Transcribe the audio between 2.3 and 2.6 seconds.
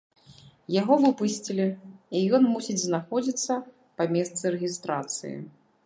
ён